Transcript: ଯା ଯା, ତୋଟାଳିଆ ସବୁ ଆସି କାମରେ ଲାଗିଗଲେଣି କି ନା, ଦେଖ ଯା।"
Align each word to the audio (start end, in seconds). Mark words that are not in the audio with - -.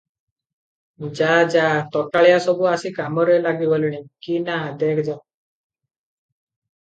ଯା 1.17 1.33
ଯା, 1.55 1.65
ତୋଟାଳିଆ 1.95 2.39
ସବୁ 2.45 2.69
ଆସି 2.71 2.91
କାମରେ 2.95 3.35
ଲାଗିଗଲେଣି 3.43 4.01
କି 4.29 4.39
ନା, 4.47 4.55
ଦେଖ 4.85 5.05
ଯା।" 5.11 5.19